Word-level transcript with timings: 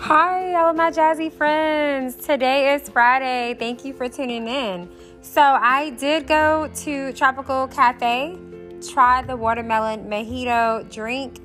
Hi, 0.00 0.54
all 0.54 0.70
of 0.70 0.76
my 0.76 0.92
jazzy 0.92 1.30
friends. 1.30 2.14
Today 2.14 2.72
is 2.72 2.88
Friday. 2.88 3.56
Thank 3.58 3.84
you 3.84 3.92
for 3.92 4.08
tuning 4.08 4.46
in. 4.46 4.88
So, 5.22 5.42
I 5.42 5.90
did 5.90 6.28
go 6.28 6.70
to 6.72 7.12
Tropical 7.14 7.66
Cafe, 7.66 8.38
try 8.92 9.22
the 9.22 9.36
watermelon 9.36 10.08
mojito 10.08 10.88
drink, 10.88 11.40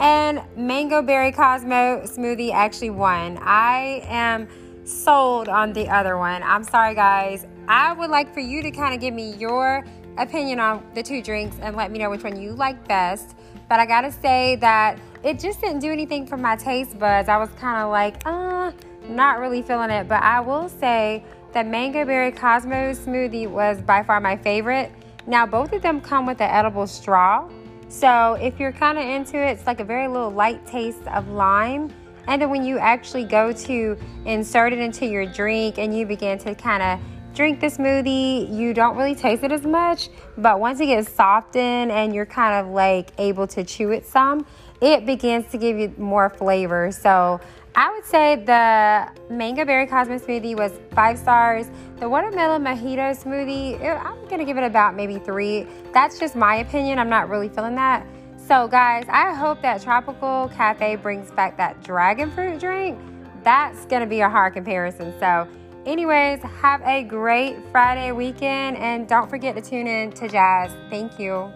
and 0.00 0.40
mango 0.56 1.02
berry 1.02 1.32
Cosmo 1.32 2.00
smoothie 2.04 2.50
actually 2.50 2.90
won. 2.90 3.38
I 3.42 4.02
am 4.08 4.48
sold 4.84 5.50
on 5.50 5.74
the 5.74 5.86
other 5.90 6.16
one. 6.16 6.42
I'm 6.42 6.64
sorry, 6.64 6.94
guys. 6.94 7.46
I 7.68 7.92
would 7.92 8.08
like 8.08 8.32
for 8.32 8.40
you 8.40 8.62
to 8.62 8.70
kind 8.70 8.94
of 8.94 9.00
give 9.02 9.12
me 9.12 9.34
your 9.34 9.84
opinion 10.16 10.60
on 10.60 10.82
the 10.94 11.02
two 11.02 11.22
drinks 11.22 11.58
and 11.60 11.76
let 11.76 11.90
me 11.90 11.98
know 11.98 12.08
which 12.08 12.24
one 12.24 12.40
you 12.40 12.52
like 12.52 12.88
best. 12.88 13.36
But 13.68 13.80
I 13.80 13.86
gotta 13.86 14.10
say 14.10 14.56
that 14.56 14.98
it 15.22 15.38
just 15.38 15.60
didn't 15.60 15.80
do 15.80 15.90
anything 15.90 16.26
for 16.26 16.36
my 16.36 16.56
taste 16.56 16.98
buds. 16.98 17.28
I 17.28 17.36
was 17.36 17.50
kind 17.58 17.82
of 17.82 17.90
like, 17.90 18.22
uh, 18.26 18.72
not 19.08 19.38
really 19.38 19.62
feeling 19.62 19.90
it. 19.90 20.08
But 20.08 20.22
I 20.22 20.40
will 20.40 20.68
say 20.68 21.24
that 21.52 21.66
Mango 21.66 22.04
Berry 22.04 22.30
Cosmo 22.30 22.92
smoothie 22.92 23.48
was 23.48 23.80
by 23.80 24.02
far 24.02 24.20
my 24.20 24.36
favorite. 24.36 24.92
Now, 25.26 25.46
both 25.46 25.72
of 25.72 25.82
them 25.82 26.00
come 26.00 26.26
with 26.26 26.40
an 26.40 26.50
edible 26.50 26.86
straw. 26.86 27.48
So 27.88 28.34
if 28.34 28.60
you're 28.60 28.72
kind 28.72 28.98
of 28.98 29.04
into 29.04 29.38
it, 29.38 29.52
it's 29.52 29.66
like 29.66 29.80
a 29.80 29.84
very 29.84 30.08
little 30.08 30.30
light 30.30 30.66
taste 30.66 31.06
of 31.08 31.28
lime. 31.28 31.92
And 32.26 32.42
then 32.42 32.50
when 32.50 32.64
you 32.64 32.78
actually 32.78 33.24
go 33.24 33.52
to 33.52 33.96
insert 34.26 34.74
it 34.74 34.78
into 34.78 35.06
your 35.06 35.24
drink 35.24 35.78
and 35.78 35.96
you 35.96 36.04
begin 36.04 36.38
to 36.40 36.54
kind 36.54 36.82
of 36.82 37.00
drink 37.34 37.60
the 37.60 37.66
smoothie, 37.68 38.52
you 38.52 38.74
don't 38.74 38.96
really 38.96 39.14
taste 39.14 39.42
it 39.42 39.52
as 39.52 39.64
much. 39.64 40.08
But 40.36 40.60
once 40.60 40.80
it 40.80 40.86
gets 40.86 41.10
softened 41.10 41.92
and 41.92 42.14
you're 42.14 42.26
kind 42.26 42.54
of 42.54 42.72
like 42.72 43.10
able 43.18 43.46
to 43.48 43.64
chew 43.64 43.90
it 43.92 44.06
some, 44.06 44.46
it 44.80 45.06
begins 45.06 45.50
to 45.52 45.58
give 45.58 45.78
you 45.78 45.92
more 45.98 46.30
flavor. 46.30 46.90
So 46.92 47.40
I 47.74 47.92
would 47.92 48.04
say 48.04 48.36
the 48.36 49.08
mango 49.30 49.64
berry 49.64 49.86
Cosmo 49.86 50.18
smoothie 50.18 50.56
was 50.56 50.72
five 50.92 51.18
stars. 51.18 51.70
The 52.00 52.08
watermelon 52.08 52.64
mojito 52.64 53.16
smoothie, 53.16 53.80
eh, 53.80 53.94
I'm 53.94 54.26
gonna 54.28 54.44
give 54.44 54.56
it 54.56 54.64
about 54.64 54.96
maybe 54.96 55.18
three. 55.18 55.66
That's 55.92 56.18
just 56.18 56.34
my 56.34 56.56
opinion. 56.56 56.98
I'm 56.98 57.08
not 57.08 57.28
really 57.28 57.48
feeling 57.48 57.76
that. 57.76 58.04
So, 58.36 58.66
guys, 58.66 59.04
I 59.08 59.34
hope 59.34 59.62
that 59.62 59.82
Tropical 59.82 60.50
Cafe 60.56 60.96
brings 60.96 61.30
back 61.30 61.56
that 61.58 61.82
dragon 61.84 62.30
fruit 62.30 62.58
drink. 62.58 62.98
That's 63.44 63.84
gonna 63.86 64.06
be 64.06 64.20
a 64.20 64.28
hard 64.28 64.54
comparison. 64.54 65.12
So, 65.20 65.46
anyways, 65.88 66.40
have 66.42 66.82
a 66.82 67.02
great 67.02 67.56
Friday 67.72 68.12
weekend 68.12 68.76
and 68.76 69.08
don't 69.08 69.28
forget 69.28 69.56
to 69.56 69.62
tune 69.62 69.86
in 69.86 70.12
to 70.12 70.28
Jazz. 70.28 70.70
Thank 70.90 71.18
you. 71.18 71.50